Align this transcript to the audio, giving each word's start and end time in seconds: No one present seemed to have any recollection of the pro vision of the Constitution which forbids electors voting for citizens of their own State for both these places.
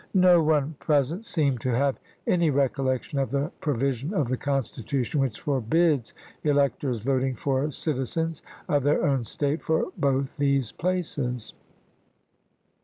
No 0.15 0.41
one 0.41 0.73
present 0.79 1.25
seemed 1.25 1.61
to 1.61 1.75
have 1.75 1.99
any 2.25 2.49
recollection 2.49 3.19
of 3.19 3.29
the 3.29 3.51
pro 3.61 3.75
vision 3.75 4.15
of 4.15 4.29
the 4.29 4.35
Constitution 4.35 5.21
which 5.21 5.39
forbids 5.41 6.15
electors 6.43 7.01
voting 7.01 7.35
for 7.35 7.69
citizens 7.69 8.41
of 8.67 8.81
their 8.81 9.03
own 9.05 9.23
State 9.25 9.61
for 9.61 9.91
both 9.95 10.37
these 10.37 10.71
places. 10.71 11.53